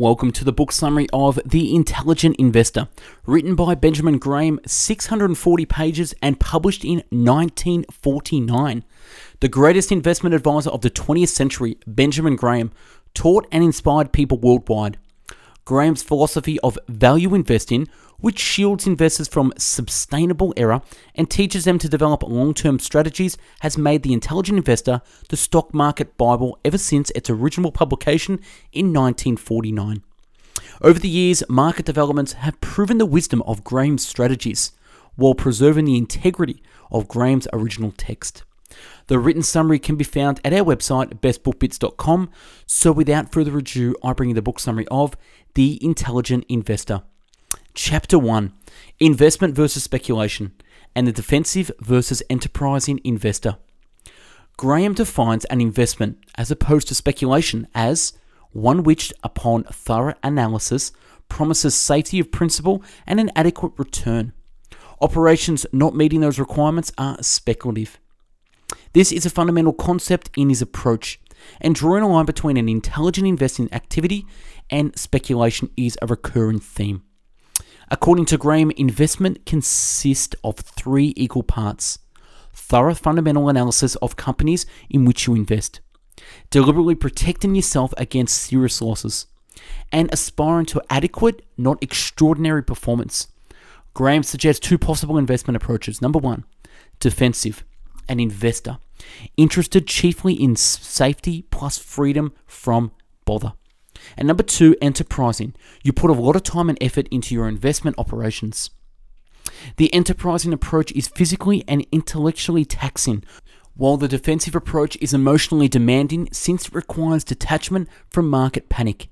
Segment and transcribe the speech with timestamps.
[0.00, 2.88] Welcome to the book summary of The Intelligent Investor,
[3.26, 8.82] written by Benjamin Graham, 640 pages and published in 1949.
[9.40, 12.72] The greatest investment advisor of the 20th century, Benjamin Graham,
[13.12, 14.96] taught and inspired people worldwide.
[15.70, 17.86] Graham's philosophy of value investing,
[18.18, 20.82] which shields investors from sustainable error
[21.14, 25.72] and teaches them to develop long term strategies, has made The Intelligent Investor the stock
[25.72, 28.40] market Bible ever since its original publication
[28.72, 30.02] in 1949.
[30.82, 34.72] Over the years, market developments have proven the wisdom of Graham's strategies
[35.14, 38.42] while preserving the integrity of Graham's original text.
[39.06, 42.30] The written summary can be found at our website, bestbookbits.com.
[42.66, 45.16] So, without further ado, I bring you the book summary of
[45.54, 47.02] The Intelligent Investor.
[47.74, 48.52] Chapter 1
[49.00, 50.52] Investment versus Speculation
[50.94, 53.56] and the Defensive versus Enterprising Investor.
[54.56, 58.12] Graham defines an investment, as opposed to speculation, as
[58.52, 60.92] one which, upon thorough analysis,
[61.28, 64.32] promises safety of principal and an adequate return.
[65.00, 67.98] Operations not meeting those requirements are speculative.
[68.92, 71.18] This is a fundamental concept in his approach,
[71.60, 74.26] and drawing a line between an intelligent investing activity
[74.70, 77.02] and speculation is a recurring theme.
[77.90, 81.98] According to Graham, investment consists of three equal parts
[82.52, 85.80] thorough fundamental analysis of companies in which you invest,
[86.50, 89.26] deliberately protecting yourself against serious losses,
[89.92, 93.28] and aspiring to adequate, not extraordinary performance.
[93.94, 96.00] Graham suggests two possible investment approaches.
[96.00, 96.44] Number one,
[97.00, 97.64] defensive,
[98.08, 98.78] an investor,
[99.36, 102.92] interested chiefly in safety plus freedom from
[103.24, 103.54] bother.
[104.16, 105.54] And number two, enterprising.
[105.82, 108.70] You put a lot of time and effort into your investment operations.
[109.76, 113.24] The enterprising approach is physically and intellectually taxing,
[113.74, 119.08] while the defensive approach is emotionally demanding since it requires detachment from market panic.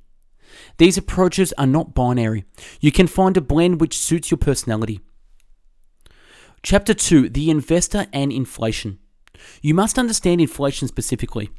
[0.78, 2.44] These approaches are not binary.
[2.80, 5.00] You can find a blend which suits your personality.
[6.62, 8.98] Chapter 2 The Investor and Inflation.
[9.62, 11.50] You must understand inflation specifically.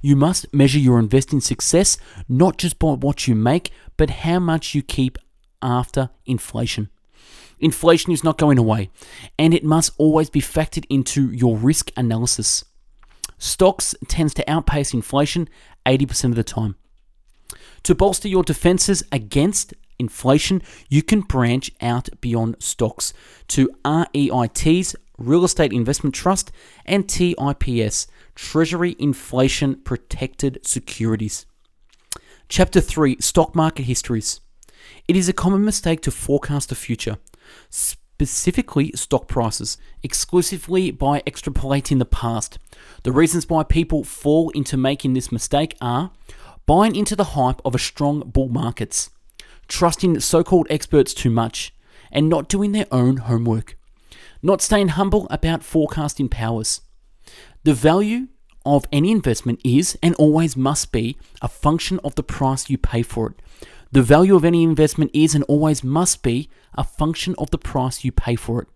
[0.00, 1.96] You must measure your investing success
[2.28, 5.18] not just by what you make, but how much you keep
[5.62, 6.90] after inflation.
[7.60, 8.90] Inflation is not going away,
[9.38, 12.64] and it must always be factored into your risk analysis.
[13.38, 15.48] Stocks tends to outpace inflation
[15.86, 16.76] 80% of the time.
[17.84, 23.12] To bolster your defenses against inflation, you can branch out beyond stocks
[23.48, 26.50] to REITs, Real Estate Investment Trust,
[26.84, 31.46] and TIPS, Treasury Inflation Protected Securities.
[32.48, 34.40] Chapter 3 Stock Market Histories.
[35.06, 37.18] It is a common mistake to forecast the future,
[37.70, 42.58] specifically stock prices, exclusively by extrapolating the past.
[43.04, 46.10] The reasons why people fall into making this mistake are
[46.66, 49.10] buying into the hype of a strong bull markets,
[49.68, 51.72] trusting so called experts too much,
[52.10, 53.78] and not doing their own homework,
[54.42, 56.80] not staying humble about forecasting powers
[57.64, 58.28] the value
[58.64, 63.02] of any investment is and always must be a function of the price you pay
[63.02, 63.34] for it.
[63.92, 68.04] The value of any investment is and always must be a function of the price
[68.04, 68.68] you pay for it.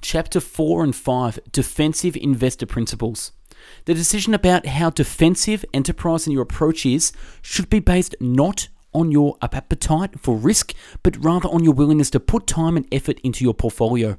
[0.00, 3.32] Chapter 4 and 5 Defensive Investor Principles.
[3.84, 9.12] The decision about how defensive enterprise and your approach is should be based not on
[9.12, 10.72] your appetite for risk,
[11.02, 14.16] but rather on your willingness to put time and effort into your portfolio.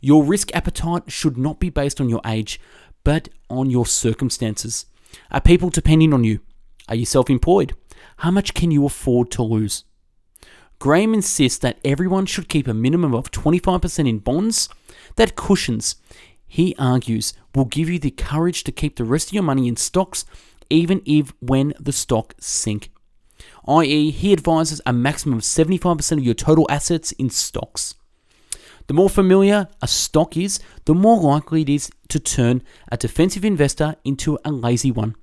[0.00, 2.58] Your risk appetite should not be based on your age,
[3.04, 4.86] but on your circumstances.
[5.30, 6.40] Are people depending on you?
[6.88, 7.74] Are you self employed?
[8.18, 9.84] How much can you afford to lose?
[10.78, 14.68] Graham insists that everyone should keep a minimum of 25% in bonds.
[15.16, 15.96] That cushions,
[16.46, 19.76] he argues, will give you the courage to keep the rest of your money in
[19.76, 20.24] stocks
[20.70, 22.90] even if when the stock sink.
[23.68, 27.94] i.e., he advises a maximum of 75% of your total assets in stocks.
[28.90, 33.44] The more familiar a stock is, the more likely it is to turn a defensive
[33.44, 35.14] investor into a lazy one.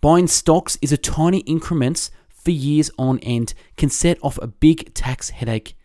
[0.00, 4.92] Buying stocks is a tiny increments for years on end can set off a big
[4.92, 5.76] tax headache.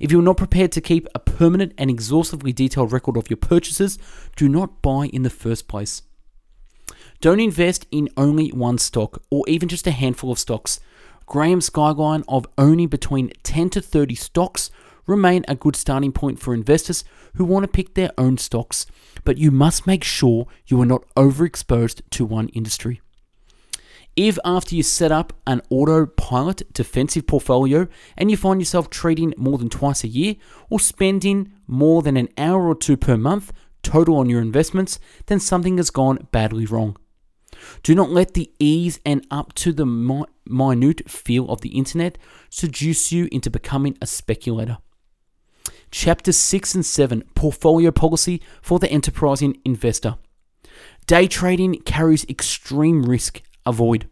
[0.00, 3.96] If you're not prepared to keep a permanent and exhaustively detailed record of your purchases,
[4.34, 6.02] do not buy in the first place.
[7.20, 10.80] Don't invest in only one stock or even just a handful of stocks.
[11.24, 14.72] Graham's guideline of owning between 10 to 30 stocks
[15.06, 17.04] remain a good starting point for investors
[17.34, 18.86] who want to pick their own stocks,
[19.24, 23.00] but you must make sure you are not overexposed to one industry.
[24.14, 29.56] If after you set up an autopilot defensive portfolio and you find yourself trading more
[29.56, 30.34] than twice a year
[30.68, 33.52] or spending more than an hour or two per month
[33.82, 36.96] total on your investments, then something has gone badly wrong.
[37.82, 42.18] Do not let the ease and up to the minute feel of the internet
[42.50, 44.78] seduce you into becoming a speculator.
[45.94, 50.16] Chapter 6 and 7 Portfolio Policy for the Enterprising Investor.
[51.06, 53.42] Day trading carries extreme risk.
[53.66, 54.08] Avoid.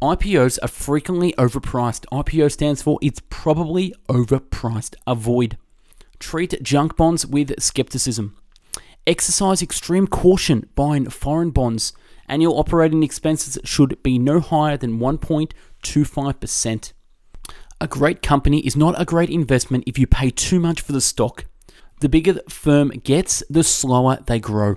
[0.00, 2.06] IPOs are frequently overpriced.
[2.12, 4.94] IPO stands for it's probably overpriced.
[5.04, 5.58] Avoid.
[6.20, 8.36] Treat junk bonds with skepticism.
[9.04, 11.92] Exercise extreme caution buying foreign bonds.
[12.28, 16.92] Annual operating expenses should be no higher than 1.25%.
[17.78, 21.00] A great company is not a great investment if you pay too much for the
[21.00, 21.44] stock.
[22.00, 24.76] The bigger the firm gets, the slower they grow.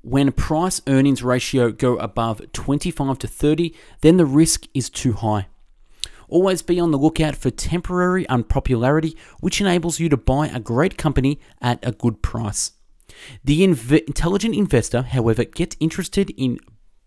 [0.00, 5.48] When price earnings ratio go above 25 to 30, then the risk is too high.
[6.28, 10.96] Always be on the lookout for temporary unpopularity, which enables you to buy a great
[10.96, 12.72] company at a good price.
[13.44, 16.58] The inv- intelligent investor, however, gets interested in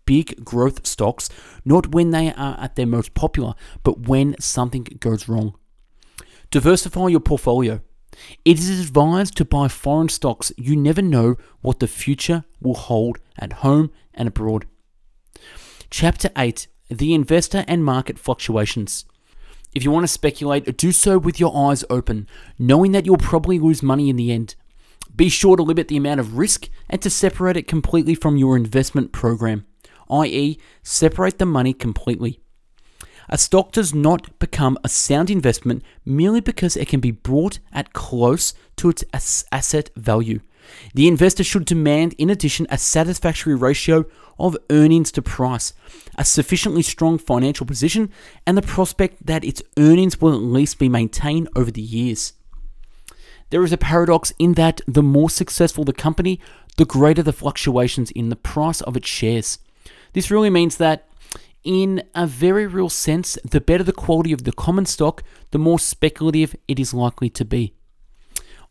[0.06, 1.28] big growth stocks
[1.64, 5.54] not when they are at their most popular, but when something goes wrong.
[6.50, 7.80] Diversify your portfolio.
[8.44, 10.52] It is advised to buy foreign stocks.
[10.56, 14.66] You never know what the future will hold at home and abroad.
[15.90, 19.04] Chapter 8 The Investor and Market Fluctuations.
[19.74, 22.28] If you want to speculate, do so with your eyes open,
[22.58, 24.54] knowing that you'll probably lose money in the end.
[25.16, 28.56] Be sure to limit the amount of risk and to separate it completely from your
[28.56, 29.66] investment program,
[30.10, 32.40] i.e., separate the money completely.
[33.28, 37.92] A stock does not become a sound investment merely because it can be bought at
[37.92, 39.04] close to its
[39.50, 40.40] asset value.
[40.94, 44.04] The investor should demand, in addition, a satisfactory ratio
[44.38, 45.72] of earnings to price,
[46.16, 48.10] a sufficiently strong financial position,
[48.46, 52.32] and the prospect that its earnings will at least be maintained over the years.
[53.50, 56.40] There is a paradox in that the more successful the company,
[56.76, 59.58] the greater the fluctuations in the price of its shares.
[60.14, 61.08] This really means that
[61.64, 65.78] in a very real sense, the better the quality of the common stock, the more
[65.78, 67.74] speculative it is likely to be.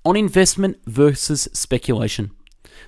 [0.06, 2.32] On investment versus speculation.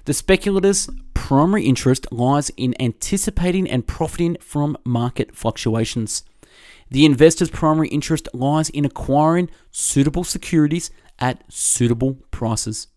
[0.05, 6.23] The speculator's primary interest lies in anticipating and profiting from market fluctuations.
[6.89, 12.87] The investor's primary interest lies in acquiring suitable securities at suitable prices.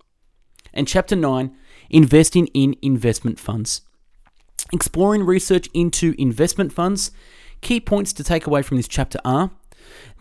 [0.75, 1.57] And chapter 9
[1.91, 3.81] investing in investment funds.
[4.73, 7.11] Exploring research into investment funds,
[7.61, 9.51] key points to take away from this chapter are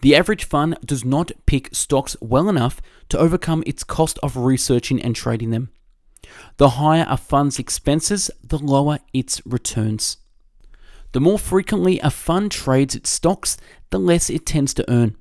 [0.02, 5.02] the average fund does not pick stocks well enough to overcome its cost of researching
[5.02, 5.70] and trading them.
[6.58, 10.18] The higher a fund's expenses, the lower its returns.
[11.14, 13.58] The more frequently a fund trades its stocks,
[13.90, 15.16] the less it tends to earn.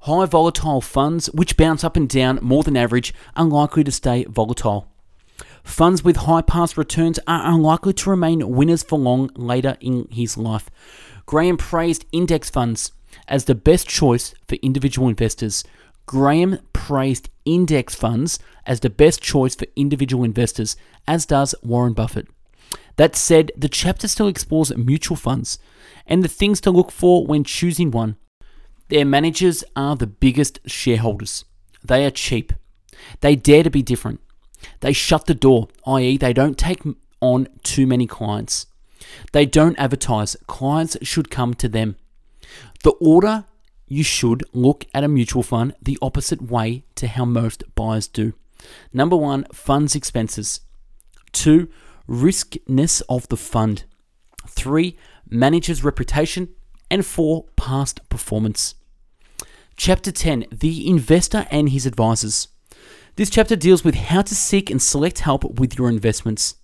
[0.00, 4.24] High volatile funds, which bounce up and down more than average, are likely to stay
[4.24, 4.92] volatile.
[5.66, 10.38] Funds with high past returns are unlikely to remain winners for long later in his
[10.38, 10.70] life.
[11.26, 12.92] Graham praised index funds
[13.28, 15.64] as the best choice for individual investors.
[16.06, 20.76] Graham praised index funds as the best choice for individual investors,
[21.06, 22.28] as does Warren Buffett.
[22.94, 25.58] That said, the chapter still explores mutual funds
[26.06, 28.16] and the things to look for when choosing one.
[28.88, 31.44] Their managers are the biggest shareholders.
[31.84, 32.52] They are cheap.
[33.20, 34.20] They dare to be different.
[34.80, 36.82] They shut the door, i.e., they don't take
[37.20, 38.66] on too many clients.
[39.32, 40.36] They don't advertise.
[40.46, 41.96] Clients should come to them.
[42.82, 43.44] The order
[43.88, 48.34] you should look at a mutual fund the opposite way to how most buyers do.
[48.92, 50.60] Number one, funds expenses.
[51.32, 51.68] Two,
[52.08, 53.84] riskness of the fund.
[54.48, 54.96] Three,
[55.28, 56.48] manager's reputation.
[56.90, 58.74] And four, past performance.
[59.76, 62.48] Chapter 10 The Investor and His Advisors.
[63.16, 66.56] This chapter deals with how to seek and select help with your investments.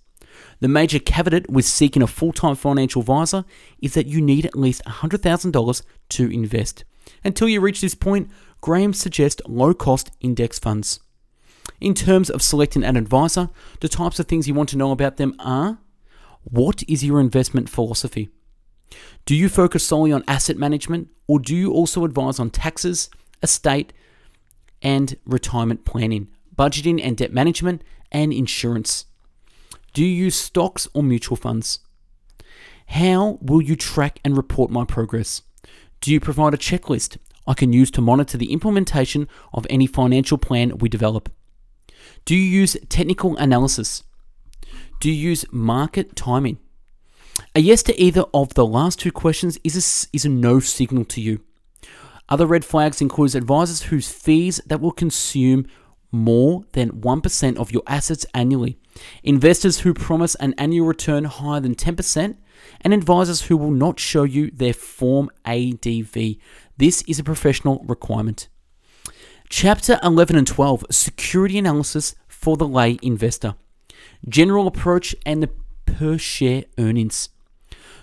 [0.59, 3.43] The major caveat with seeking a full time financial advisor
[3.81, 6.85] is that you need at least $100,000 to invest.
[7.23, 8.29] Until you reach this point,
[8.61, 10.99] Graham suggests low cost index funds.
[11.81, 15.17] In terms of selecting an advisor, the types of things you want to know about
[15.17, 15.79] them are
[16.43, 18.29] what is your investment philosophy?
[19.25, 23.09] Do you focus solely on asset management or do you also advise on taxes,
[23.41, 23.91] estate,
[24.83, 26.27] and retirement planning?
[26.55, 29.05] Budgeting and debt management, and insurance.
[29.93, 31.79] Do you use stocks or mutual funds?
[32.87, 35.41] How will you track and report my progress?
[36.01, 37.17] Do you provide a checklist
[37.47, 41.29] I can use to monitor the implementation of any financial plan we develop?
[42.25, 44.03] Do you use technical analysis?
[44.99, 46.59] Do you use market timing?
[47.55, 51.05] A yes to either of the last two questions is a, is a no signal
[51.05, 51.41] to you.
[52.29, 55.67] Other red flags include advisors whose fees that will consume
[56.13, 58.77] more than 1% of your assets annually.
[59.23, 62.37] Investors who promise an annual return higher than 10%,
[62.81, 66.35] and advisors who will not show you their Form ADV.
[66.77, 68.47] This is a professional requirement.
[69.49, 73.55] Chapter 11 and 12 Security Analysis for the Lay Investor.
[74.27, 75.49] General approach and the
[75.85, 77.29] per share earnings.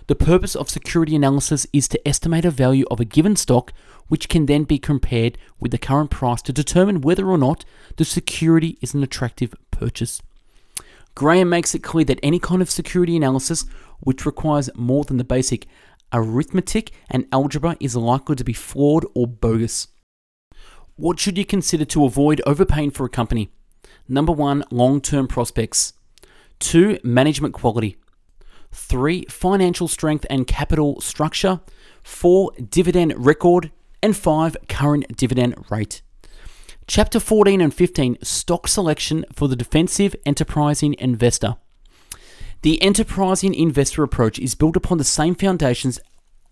[0.07, 3.73] The purpose of security analysis is to estimate a value of a given stock,
[4.11, 7.65] which can then be compared with the current price to determine whether or not
[7.97, 10.21] the security is an attractive purchase.
[11.15, 13.67] Graham makes it clear that any kind of security analysis
[14.01, 15.65] which requires more than the basic
[16.13, 19.87] arithmetic and algebra is likely to be flawed or bogus.
[20.97, 23.51] What should you consider to avoid overpaying for a company?
[24.09, 25.93] Number one, long term prospects.
[26.59, 27.97] Two, management quality.
[28.73, 31.61] Three, financial strength and capital structure.
[32.03, 33.71] Four, dividend record.
[34.03, 36.01] And five, current dividend rate.
[36.87, 41.57] Chapter 14 and 15 Stock Selection for the Defensive Enterprising Investor.
[42.63, 46.01] The enterprising investor approach is built upon the same foundations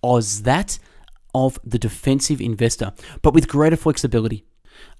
[0.04, 0.78] as that
[1.34, 4.44] of the defensive investor, but with greater flexibility.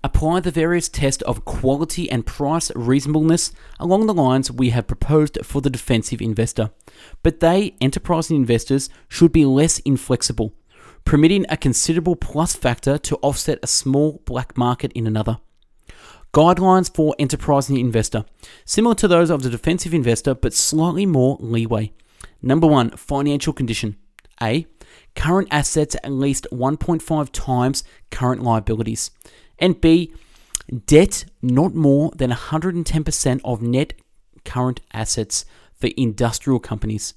[0.02, 5.38] Apply the various tests of quality and price reasonableness along the lines we have proposed
[5.44, 6.70] for the defensive investor.
[7.22, 10.52] But they, enterprising investors, should be less inflexible,
[11.08, 15.38] permitting a considerable plus factor to offset a small black market in another.
[16.34, 18.26] Guidelines for enterprising investor,
[18.66, 21.90] similar to those of the defensive investor, but slightly more leeway.
[22.42, 23.96] Number one, financial condition.
[24.42, 24.66] A.
[25.16, 29.10] Current assets at least 1.5 times current liabilities
[29.58, 30.12] and B,
[30.84, 33.94] debt not more than 110% of net
[34.44, 37.14] current assets for industrial companies.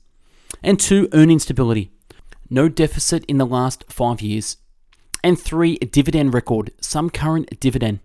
[0.64, 1.92] And two, earning stability,
[2.52, 4.58] no deficit in the last five years.
[5.24, 8.02] And three, dividend record, some current dividend.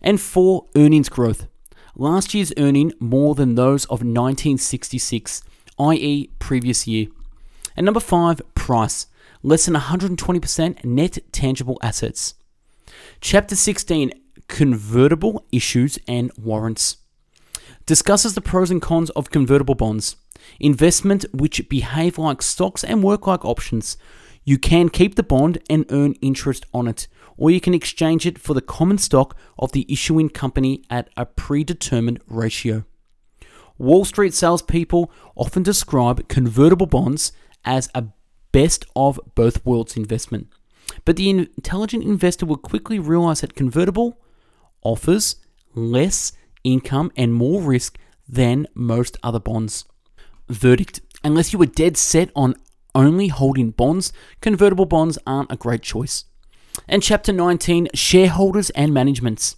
[0.00, 1.46] And four, earnings growth,
[1.94, 5.42] last year's earning more than those of 1966,
[5.78, 7.08] i.e., previous year.
[7.76, 9.06] And number five, price,
[9.42, 12.34] less than 120% net tangible assets.
[13.20, 14.12] Chapter 16
[14.48, 16.96] Convertible Issues and Warrants
[17.90, 20.14] discusses the pros and cons of convertible bonds,
[20.60, 23.96] investment which behave like stocks and work like options.
[24.44, 28.38] You can keep the bond and earn interest on it, or you can exchange it
[28.38, 32.84] for the common stock of the issuing company at a predetermined ratio.
[33.76, 37.32] Wall Street salespeople often describe convertible bonds
[37.64, 38.04] as a
[38.52, 40.46] best of both worlds investment.
[41.04, 44.20] But the intelligent investor will quickly realize that convertible
[44.84, 45.34] offers
[45.74, 47.98] less income and more risk
[48.28, 49.84] than most other bonds.
[50.48, 52.54] Verdict Unless you are dead set on
[52.94, 56.24] only holding bonds, convertible bonds aren't a great choice.
[56.88, 59.56] And chapter 19 Shareholders and Managements.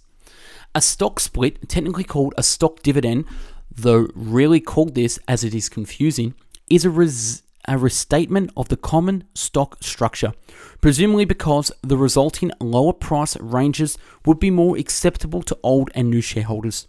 [0.75, 3.25] A stock split, technically called a stock dividend,
[3.73, 6.33] though rarely called this as it is confusing,
[6.69, 10.33] is a res- a restatement of the common stock structure,
[10.81, 16.21] presumably because the resulting lower price ranges would be more acceptable to old and new
[16.21, 16.87] shareholders.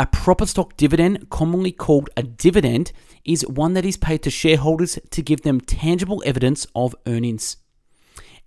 [0.00, 2.90] A proper stock dividend, commonly called a dividend,
[3.26, 7.58] is one that is paid to shareholders to give them tangible evidence of earnings.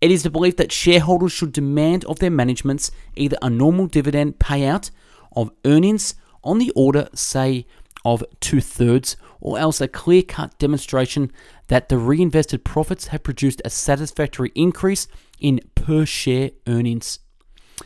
[0.02, 4.40] It is the belief that shareholders should demand of their managements either a normal dividend
[4.40, 4.90] payout
[5.36, 7.68] of earnings on the order, say,
[8.04, 11.32] of two thirds, or else a clear cut demonstration
[11.68, 15.08] that the reinvested profits have produced a satisfactory increase
[15.40, 17.20] in per share earnings.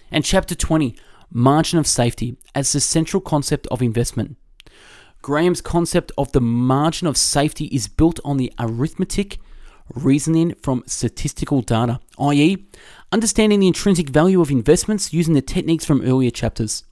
[0.09, 0.95] And chapter 20
[1.31, 4.37] Margin of Safety as the central concept of investment.
[5.21, 9.39] Graham's concept of the margin of safety is built on the arithmetic
[9.93, 12.65] reasoning from statistical data, i.e.,
[13.11, 16.83] understanding the intrinsic value of investments using the techniques from earlier chapters.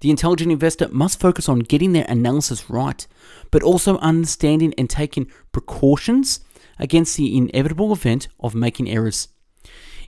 [0.00, 3.06] The intelligent investor must focus on getting their analysis right,
[3.50, 6.40] but also understanding and taking precautions
[6.78, 9.28] against the inevitable event of making errors.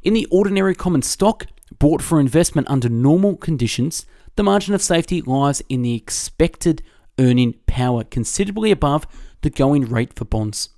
[0.03, 1.47] In the ordinary common stock,
[1.79, 4.07] bought for investment under normal conditions,
[4.37, 6.83] the margin of safety lies in the expected
[7.19, 9.07] earning power considerably above
[9.43, 10.71] the going rate for bonds.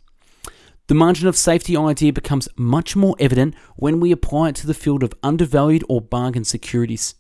[0.87, 4.75] The margin of safety idea becomes much more evident when we apply it to the
[4.75, 7.15] field of undervalued or bargain securities.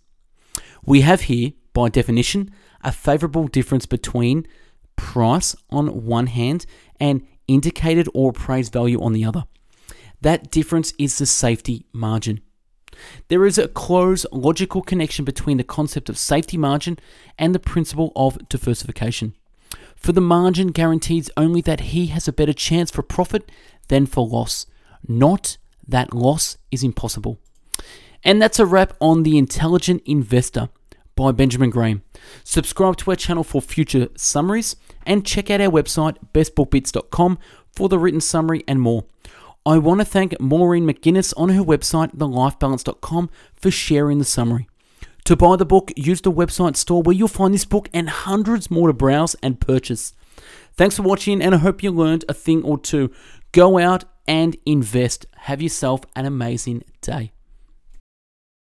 [0.84, 2.50] We have here by definition,
[2.82, 4.46] a favorable difference between
[4.96, 6.66] price on one hand
[6.99, 9.44] and indicated or appraised value on the other.
[10.20, 12.40] That difference is the safety margin.
[13.28, 16.99] There is a close logical connection between the concept of safety margin
[17.38, 19.35] and the principle of diversification.
[19.97, 23.50] For the margin guarantees only that he has a better chance for profit
[23.88, 24.66] than for loss,
[25.07, 27.38] not that loss is impossible.
[28.25, 30.69] And that's a wrap on the intelligent investor
[31.16, 32.02] by Benjamin Graham.
[32.45, 37.38] Subscribe to our channel for future summaries and check out our website, bestbookbits.com,
[37.73, 39.04] for the written summary and more.
[39.67, 44.69] I want to thank Maureen McGuinness on her website, thelifebalance.com, for sharing the summary.
[45.25, 48.71] To buy the book, use the website store where you'll find this book and hundreds
[48.71, 50.14] more to browse and purchase.
[50.75, 53.12] Thanks for watching, and I hope you learned a thing or two.
[53.52, 55.26] Go out and invest.
[55.37, 57.33] Have yourself an amazing day.